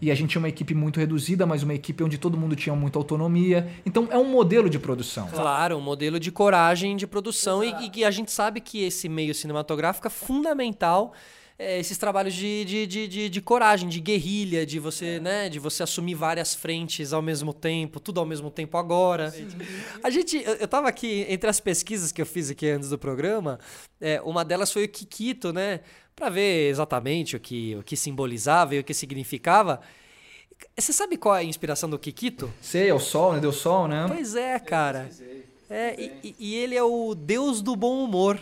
[0.02, 2.76] e a gente tinha uma equipe muito reduzida, mas uma equipe onde todo mundo tinha
[2.76, 3.68] muita autonomia.
[3.86, 5.28] Então é um modelo de produção.
[5.28, 9.34] Claro, um modelo de coragem de produção e, e a gente sabe que esse meio
[9.34, 11.14] cinematográfico é fundamental.
[11.58, 15.58] É, esses trabalhos de, de, de, de, de coragem, de guerrilha, de você, né, de
[15.58, 19.34] você assumir várias frentes ao mesmo tempo, tudo ao mesmo tempo agora.
[20.04, 22.98] A gente, eu, eu tava aqui entre as pesquisas que eu fiz aqui antes do
[22.98, 23.60] programa,
[24.02, 25.80] é, uma delas foi o Kikito, né,
[26.16, 29.80] para ver exatamente o que, o que simbolizava e o que significava.
[30.78, 32.52] Você sabe qual é a inspiração do Kikito?
[32.62, 33.40] Sei, é o sol, né?
[33.40, 34.06] Deu sol, né?
[34.08, 35.10] Pois é, cara.
[35.70, 38.40] É, e, e- ele é o deus do bom humor.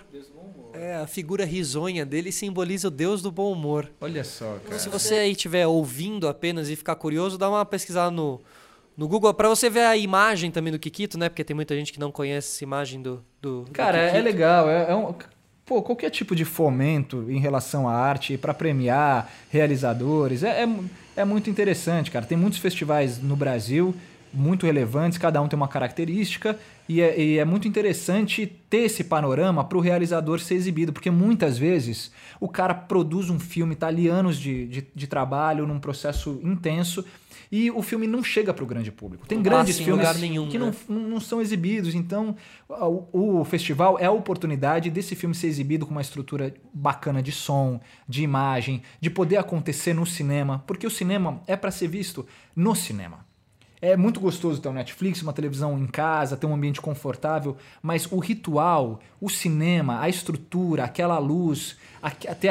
[0.73, 3.91] É, a figura risonha dele simboliza o deus do bom humor.
[4.01, 4.99] Olha só, Então, se cara.
[4.99, 8.41] você aí estiver ouvindo apenas e ficar curioso, dá uma pesquisada no,
[8.97, 11.29] no Google para você ver a imagem também do Kikito, né?
[11.29, 14.07] Porque tem muita gente que não conhece essa imagem do, do, do Cara, é, é
[14.09, 14.23] Kikito.
[14.25, 14.67] legal.
[14.69, 15.13] É, é um,
[15.63, 20.69] pô, qualquer tipo de fomento em relação à arte para premiar realizadores é, é,
[21.17, 22.25] é muito interessante, cara.
[22.25, 23.93] Tem muitos festivais no Brasil
[24.33, 26.57] muito relevantes, cada um tem uma característica
[26.87, 31.09] e é, e é muito interessante ter esse panorama para o realizador ser exibido, porque
[31.09, 35.79] muitas vezes o cara produz um filme, tá ali anos de, de, de trabalho, num
[35.79, 37.05] processo intenso.
[37.51, 39.27] E o filme não chega para o grande público.
[39.27, 40.73] Tem Não grandes filmes nenhum, que né?
[40.87, 41.93] não não, não são exibidos.
[41.93, 42.35] Então,
[42.67, 47.31] o, o festival é a oportunidade desse filme ser exibido com uma estrutura bacana de
[47.31, 52.25] som, de imagem, de poder acontecer no cinema, porque o cinema é para ser visto
[52.55, 53.23] no cinema.
[53.83, 58.09] É muito gostoso ter um Netflix, uma televisão em casa, ter um ambiente confortável, mas
[58.09, 62.47] o ritual, o cinema, a estrutura, aquela luz, até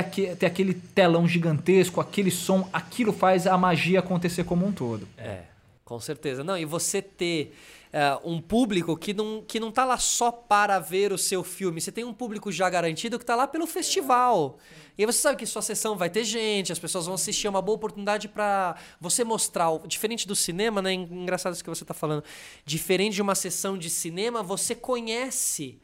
[0.47, 5.09] aquele telão gigantesco, aquele som, aquilo faz a magia acontecer como um todo.
[5.17, 5.45] É,
[5.93, 6.43] com certeza.
[6.43, 7.55] Não, e você ter
[7.93, 11.83] é, um público que não, que não tá lá só para ver o seu filme.
[11.83, 14.59] Você tem um público já garantido que tá lá pelo festival.
[14.97, 17.61] E você sabe que sua sessão vai ter gente, as pessoas vão assistir, é uma
[17.61, 19.69] boa oportunidade para você mostrar.
[19.87, 20.95] Diferente do cinema, né?
[20.95, 22.25] Engraçado isso que você tá falando.
[22.65, 25.79] Diferente de uma sessão de cinema, você conhece.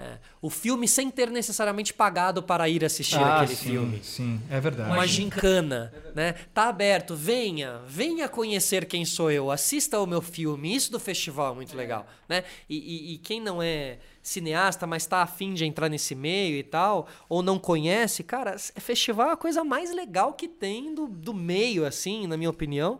[0.00, 4.40] É, o filme sem ter necessariamente pagado para ir assistir Ah, aquele sim, filme Sim,
[4.48, 4.90] é verdade.
[4.92, 6.32] uma gincana, né?
[6.54, 11.52] Tá aberto, venha, venha conhecer quem sou eu, assista ao meu filme, isso do festival
[11.52, 12.44] é muito legal, né?
[12.68, 16.62] E, e- e quem não é cineasta, mas tá afim de entrar nesse meio e
[16.62, 21.06] tal, ou não conhece, cara, é festival é a coisa mais legal que tem do,
[21.08, 22.98] do meio, assim, na minha opinião.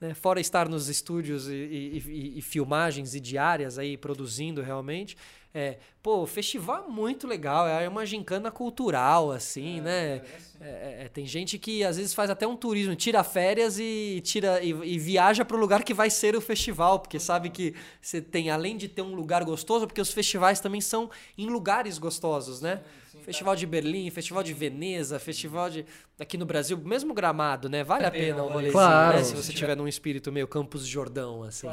[0.00, 0.14] né?
[0.14, 5.16] Fora estar nos estúdios e- e filmagens e diárias aí produzindo realmente.
[5.54, 10.22] É, pô, o festival é muito legal, é uma gincana cultural, assim, né?
[10.60, 14.62] É, é, tem gente que às vezes faz até um turismo, tira férias e tira
[14.62, 18.20] e, e viaja para o lugar que vai ser o festival, porque sabe que você
[18.20, 22.60] tem, além de ter um lugar gostoso, porque os festivais também são em lugares gostosos,
[22.60, 22.82] né?
[23.22, 25.84] Festival de Berlim, Festival de Veneza, Festival de.
[26.18, 27.84] Aqui no Brasil, mesmo gramado, né?
[27.84, 29.18] Vale a pena um rolezinho, Claro.
[29.18, 29.24] né?
[29.24, 31.68] Se você tiver num espírito meio Campos Jordão, assim.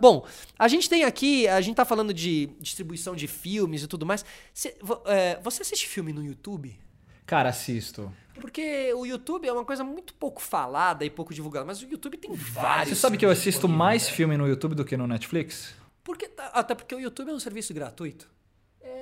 [0.00, 0.26] Bom,
[0.58, 4.24] a gente tem aqui, a gente tá falando de distribuição de filmes e tudo mais.
[4.52, 6.78] Cê- vo- é, você assiste filme no YouTube?
[7.26, 8.12] Cara, assisto.
[8.40, 12.16] Porque o YouTube é uma coisa muito pouco falada e pouco divulgada, mas o YouTube
[12.16, 12.90] tem vários.
[12.90, 15.74] Você sabe que eu assisto mais filme no YouTube do que no Netflix?
[16.04, 18.30] Porque, tá- até porque o YouTube é um serviço gratuito.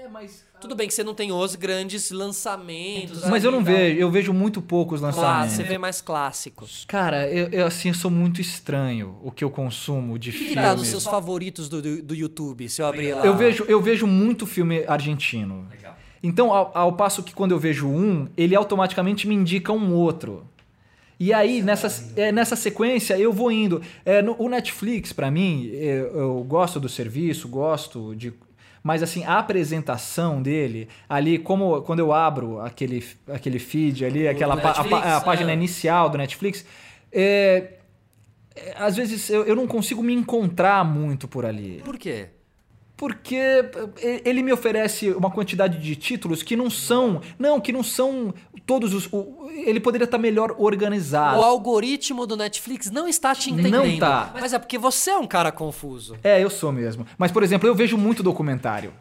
[0.04, 0.44] É, mas.
[0.60, 3.24] Tudo bem que você não tem os grandes lançamentos.
[3.28, 5.54] Mas eu não vejo, eu vejo muito poucos lançamentos.
[5.54, 6.84] você vê mais clássicos.
[6.88, 10.54] Cara, eu, eu, assim, sou muito estranho o que eu consumo de O que, filmes.
[10.56, 13.24] que tá nos seus favoritos do, do, do YouTube, se eu abrir lá?
[13.24, 15.68] Eu vejo, eu vejo muito filme argentino.
[16.22, 20.46] Então, ao, ao passo que quando eu vejo um, ele automaticamente me indica um outro.
[21.20, 23.80] E aí, nessa, é, nessa sequência, eu vou indo.
[24.04, 28.32] É, no- o Netflix, pra mim, é, eu gosto do serviço, gosto de.
[28.86, 34.54] Mas assim, a apresentação dele, ali, como quando eu abro aquele, aquele feed ali, aquela
[34.54, 35.54] a, Netflix, pá- a página é.
[35.54, 36.64] inicial do Netflix,
[37.10, 37.78] é,
[38.54, 41.82] é, às vezes eu, eu não consigo me encontrar muito por ali.
[41.84, 42.28] Por quê?
[42.96, 47.20] Porque eh, ele me oferece uma quantidade de títulos que não são.
[47.38, 48.32] Não, que não são
[48.64, 49.06] todos os.
[49.12, 51.38] o- ele poderia estar melhor organizado.
[51.40, 53.84] O algoritmo do Netflix não está te entendendo.
[53.84, 54.32] Não tá.
[54.40, 56.16] Mas é porque você é um cara confuso.
[56.24, 57.06] É, eu sou mesmo.
[57.18, 58.92] Mas, por exemplo, eu vejo muito documentário.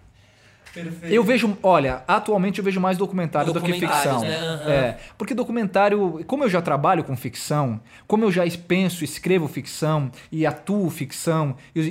[1.04, 4.22] Eu vejo, olha, atualmente eu vejo mais documentário do que ficção.
[4.22, 4.38] né?
[4.38, 4.72] Aham.
[4.72, 10.12] É, porque documentário, como eu já trabalho com ficção, como eu já penso, escrevo ficção
[10.32, 11.82] e atuo ficção, e,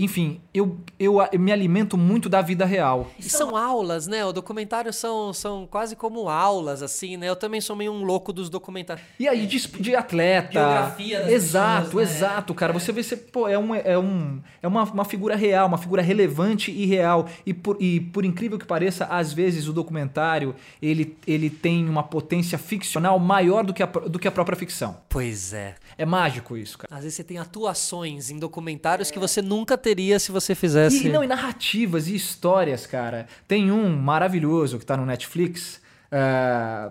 [0.00, 3.10] e, enfim, eu, eu, a- eu me alimento muito da vida real.
[3.18, 4.24] E são aulas, né?
[4.24, 7.28] O documentário são, são quase como aulas, assim, né?
[7.28, 9.04] Eu também sou meio um louco dos documentários.
[9.18, 10.50] E aí, de, de atleta.
[10.60, 12.16] Biografia das Exato, pessoas, né?
[12.16, 12.72] exato, cara.
[12.72, 16.02] Você vê, você, pô, é, um, é, um, é uma, uma figura real, uma figura
[16.02, 17.26] relevante e real.
[17.46, 22.02] E por, e por incrível que pareça, às vezes o documentário ele, ele tem uma
[22.02, 25.00] potência ficcional maior do que, a, do que a própria ficção.
[25.08, 25.74] Pois é.
[25.98, 26.94] É mágico isso, cara.
[26.94, 31.06] Às vezes você tem atuações em documentários que você nunca teria se você fizesse.
[31.06, 33.26] E, não, e narrativas e histórias, cara.
[33.46, 35.80] Tem um maravilhoso que tá no Netflix.
[36.10, 36.90] é,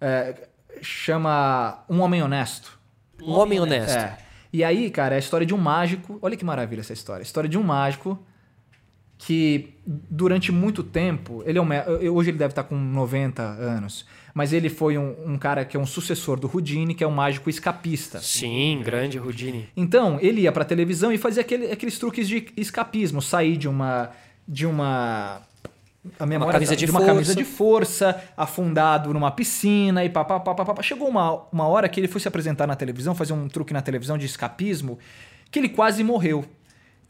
[0.00, 0.48] é,
[0.82, 2.78] chama Um Homem Honesto.
[3.22, 3.98] Um homem honesto.
[3.98, 4.18] É.
[4.52, 6.18] E aí, cara, é a história de um mágico.
[6.22, 7.22] Olha que maravilha essa história.
[7.22, 8.18] A história de um mágico
[9.22, 14.06] que durante muito tempo, ele é um, mé- hoje ele deve estar com 90 anos,
[14.32, 17.10] mas ele foi um, um cara que é um sucessor do Houdini, que é um
[17.10, 18.18] mágico escapista.
[18.20, 19.68] Sim, grande Houdini.
[19.76, 24.10] Então, ele ia pra televisão e fazia aquele- aqueles truques de escapismo, sair de uma
[24.48, 25.42] de uma
[26.18, 27.12] a memória camisa tá- de uma força.
[27.14, 30.82] camisa de força, afundado numa piscina e papapá, papapá.
[30.82, 33.82] Chegou uma, uma hora que ele foi se apresentar na televisão, fazer um truque na
[33.82, 34.98] televisão de escapismo,
[35.50, 36.44] que ele quase morreu.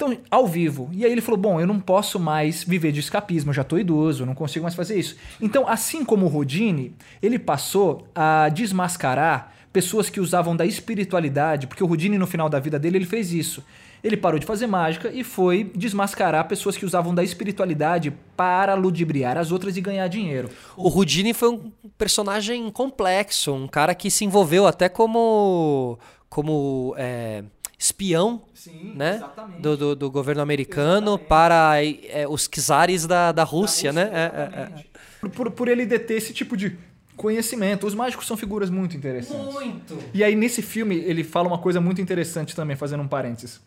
[0.00, 0.88] Então, ao vivo.
[0.94, 3.76] E aí ele falou: Bom, eu não posso mais viver de escapismo, eu já tô
[3.76, 5.14] idoso, não consigo mais fazer isso.
[5.38, 11.84] Então, assim como o Rodini, ele passou a desmascarar pessoas que usavam da espiritualidade, porque
[11.84, 13.62] o Rodini, no final da vida dele, ele fez isso.
[14.02, 19.36] Ele parou de fazer mágica e foi desmascarar pessoas que usavam da espiritualidade para ludibriar
[19.36, 20.48] as outras e ganhar dinheiro.
[20.74, 25.98] O Houdini foi um personagem complexo, um cara que se envolveu até como
[26.30, 27.44] como é,
[27.80, 29.22] espião Sim, né?
[29.58, 34.10] do, do, do governo americano para é, os czares da, da Rússia, né?
[34.12, 34.84] É, é, é.
[35.18, 36.76] Por, por, por ele deter esse tipo de
[37.16, 37.86] conhecimento.
[37.86, 39.54] Os mágicos são figuras muito interessantes.
[39.54, 39.98] Muito!
[40.12, 43.62] E aí, nesse filme, ele fala uma coisa muito interessante também, fazendo um parênteses.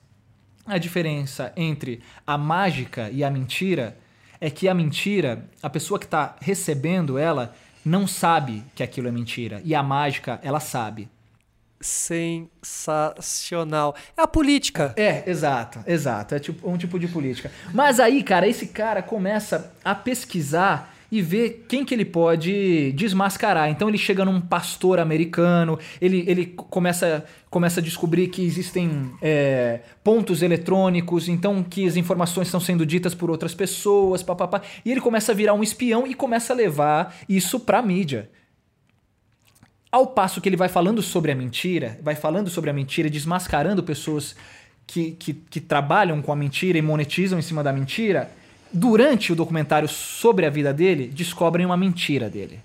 [0.63, 3.97] A diferença entre a mágica e a mentira
[4.39, 9.12] é que a mentira, a pessoa que está recebendo ela, não sabe que aquilo é
[9.12, 9.60] mentira.
[9.65, 11.10] E a mágica, ela sabe.
[11.84, 13.93] Sensacional.
[14.17, 14.93] É a política.
[14.96, 16.34] É, exato, exato.
[16.34, 17.52] É tipo, um tipo de política.
[17.74, 23.69] Mas aí, cara, esse cara começa a pesquisar e ver quem que ele pode desmascarar.
[23.69, 29.82] Então ele chega num pastor americano, ele, ele começa, começa a descobrir que existem é,
[30.04, 34.63] pontos eletrônicos, então que as informações estão sendo ditas por outras pessoas, papapá.
[34.84, 38.28] E ele começa a virar um espião e começa a levar isso pra mídia.
[39.93, 43.84] Ao passo que ele vai falando sobre a mentira, vai falando sobre a mentira, desmascarando
[43.84, 44.36] pessoas
[44.88, 48.32] que, que, que trabalham com a mentira e monetizam em cima da mentira,
[48.71, 52.60] durante o documentário sobre a vida dele, descobrem uma mentira dele.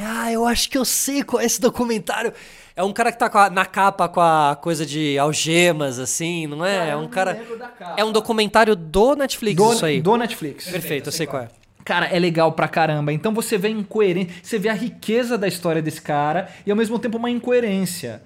[0.00, 2.32] Ah, eu acho que eu sei qual é esse documentário.
[2.76, 6.64] É um cara que tá a- na capa com a coisa de algemas, assim, não
[6.64, 6.90] é?
[6.90, 7.42] É um cara.
[7.96, 10.00] É um documentário do Netflix, Do, isso aí.
[10.00, 10.68] do Netflix.
[10.70, 11.48] Perfeito, eu sei qual é.
[11.84, 13.12] Cara, é legal pra caramba.
[13.12, 16.76] Então você vê a incoerência, você vê a riqueza da história desse cara e ao
[16.76, 18.22] mesmo tempo uma incoerência.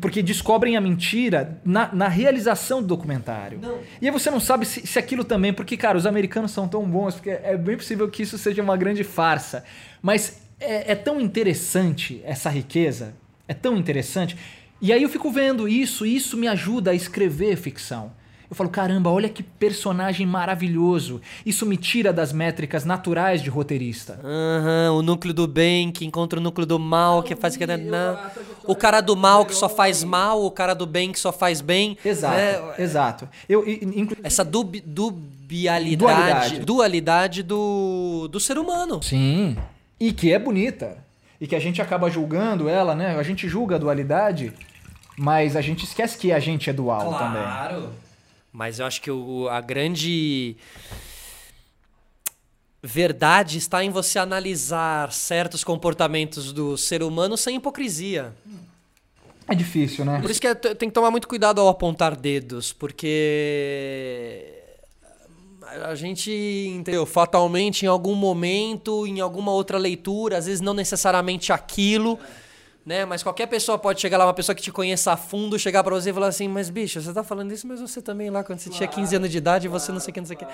[0.00, 3.60] Porque descobrem a mentira na, na realização do documentário.
[4.00, 5.52] E aí você não sabe se, se aquilo também.
[5.52, 8.78] Porque, cara, os americanos são tão bons, porque é bem possível que isso seja uma
[8.78, 9.62] grande farsa.
[10.00, 13.14] Mas é, é tão interessante essa riqueza.
[13.46, 14.38] É tão interessante.
[14.80, 18.12] E aí eu fico vendo isso, e isso me ajuda a escrever ficção.
[18.54, 21.20] Eu falo, caramba, olha que personagem maravilhoso.
[21.44, 24.20] Isso me tira das métricas naturais de roteirista.
[24.22, 28.16] Aham, o núcleo do bem que encontra o núcleo do mal, que faz que não.
[28.64, 31.60] O cara do mal que só faz mal, o cara do bem que só faz
[31.60, 31.98] bem.
[32.04, 32.74] Exato, né?
[32.78, 33.28] exato.
[33.48, 36.60] Eu, e- inclu- Essa dubi- dubialidade, Dualidade.
[36.60, 39.02] dualidade do, do ser humano.
[39.02, 39.56] Sim.
[39.98, 40.96] E que é bonita.
[41.40, 43.16] E que a gente acaba julgando ela, né?
[43.18, 44.52] A gente julga a dualidade,
[45.18, 47.42] mas a gente esquece que a gente é dual também.
[48.56, 50.56] Mas eu acho que o- a grande
[52.80, 58.32] verdade está em você analisar certos comportamentos do ser humano sem hipocrisia.
[59.48, 60.20] É difícil, né?
[60.20, 64.52] Por isso que é- tem que tomar muito cuidado ao apontar dedos, porque
[65.82, 67.04] a gente, entendeu?
[67.04, 72.18] Fatalmente, em algum momento, em alguma outra leitura, às vezes não necessariamente aquilo,
[72.84, 73.04] né?
[73.04, 75.94] Mas qualquer pessoa pode chegar lá, uma pessoa que te conheça a fundo, chegar pra
[75.94, 78.58] você e falar assim: Mas bicho, você tá falando isso, mas você também lá quando
[78.58, 80.46] você tinha 15 anos de idade, você não sei o que, não sei o que.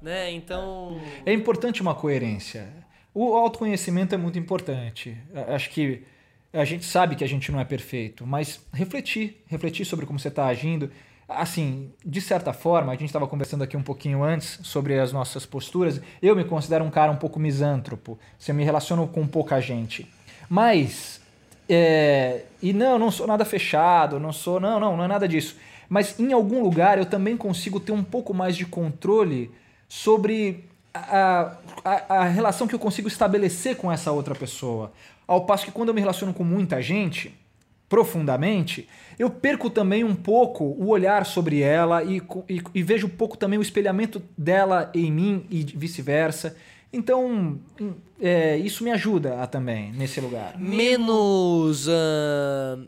[0.00, 0.32] Né?
[0.32, 1.00] Então.
[1.24, 2.68] É importante uma coerência.
[3.14, 5.16] O autoconhecimento é muito importante.
[5.48, 6.02] Acho que
[6.52, 10.28] a gente sabe que a gente não é perfeito, mas refletir, refletir sobre como você
[10.28, 10.90] está agindo.
[11.28, 15.44] Assim, de certa forma, a gente estava conversando aqui um pouquinho antes sobre as nossas
[15.44, 16.00] posturas.
[16.22, 18.18] Eu me considero um cara um pouco misântropo.
[18.38, 20.06] Se eu me relaciono com pouca gente.
[20.48, 21.20] Mas
[21.68, 24.60] é, e não, não sou nada fechado, não sou.
[24.60, 25.56] Não, não, não é nada disso.
[25.88, 29.50] Mas em algum lugar eu também consigo ter um pouco mais de controle
[29.88, 34.92] sobre a, a, a relação que eu consigo estabelecer com essa outra pessoa.
[35.26, 37.34] Ao passo que quando eu me relaciono com muita gente,
[37.88, 43.10] profundamente, eu perco também um pouco o olhar sobre ela e, e, e vejo um
[43.10, 46.56] pouco também o espelhamento dela em mim e vice-versa.
[46.96, 50.58] Então, hum, é, isso me ajuda a, também nesse lugar.
[50.58, 51.86] menos.
[51.88, 52.78] ah,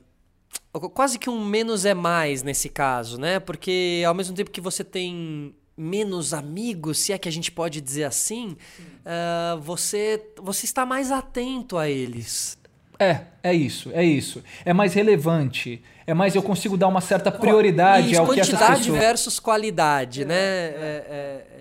[0.94, 3.38] quase que um menos é mais nesse caso, né?
[3.38, 7.80] Porque ao mesmo tempo que você tem menos amigos, se é que a gente pode
[7.80, 8.56] dizer assim,
[9.04, 12.56] ah, você, você está mais atento a eles.
[12.98, 14.42] É, é isso, é isso.
[14.64, 15.80] É mais relevante.
[16.04, 18.98] É mais eu consigo dar uma certa prioridade Isso, ao que essas quantidade pessoas.
[18.98, 20.34] versus qualidade, né?
[20.34, 21.57] É- é- é-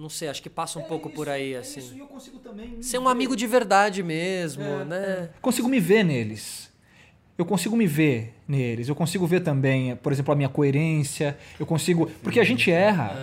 [0.00, 1.98] não sei, acho que passa um pouco por aí, assim.
[1.98, 5.28] eu consigo também Ser um amigo de verdade mesmo, É, né?
[5.42, 6.70] consigo me ver neles.
[7.36, 8.88] Eu consigo me ver neles.
[8.88, 11.38] Eu consigo ver também, por exemplo, a minha coerência.
[11.58, 12.10] Eu consigo.
[12.22, 13.14] Porque a gente erra.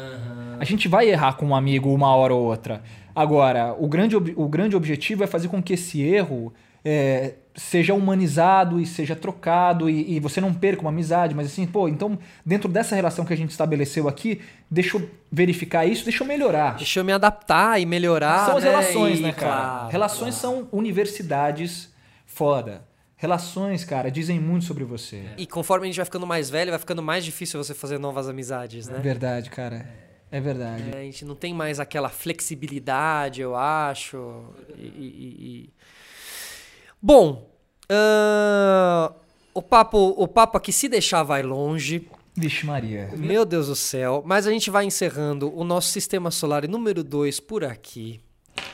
[0.59, 2.81] A gente vai errar com um amigo uma hora ou outra.
[3.13, 6.51] Agora, o grande, o grande objetivo é fazer com que esse erro
[6.83, 11.33] é, seja humanizado e seja trocado e, e você não perca uma amizade.
[11.33, 14.39] Mas assim, pô, então, dentro dessa relação que a gente estabeleceu aqui,
[14.69, 16.75] deixa eu verificar isso, deixa eu melhorar.
[16.77, 18.45] Deixa eu me adaptar e melhorar.
[18.45, 18.69] São as né?
[18.69, 19.51] relações, E, né, cara?
[19.51, 21.91] claro, relações são universidades
[22.25, 22.85] foda.
[23.19, 25.23] Relações, cara, dizem muito sobre você.
[25.37, 28.29] E conforme a gente vai ficando mais velho, vai ficando mais difícil você fazer novas
[28.29, 28.99] amizades, É né?
[28.99, 29.89] verdade, cara.
[30.29, 30.91] É verdade.
[30.93, 34.43] É, a gente não tem mais aquela flexibilidade, eu acho.
[34.77, 35.69] E- e-
[37.01, 37.49] Bom,
[37.89, 39.13] ahn,
[39.53, 42.09] o, papo, o papo aqui, se deixar, vai longe.
[42.35, 43.09] Vixe Maria.
[43.15, 44.21] Meu Deus do céu.
[44.25, 48.21] Mas a gente vai encerrando o nosso sistema solar número 2 por aqui.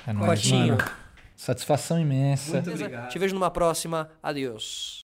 [0.06, 0.78] É nóis, Cotinho.
[0.78, 0.92] mano.
[1.36, 2.62] Satisfação imensa.
[3.10, 4.10] Te vejo numa próxima.
[4.22, 5.03] Adeus.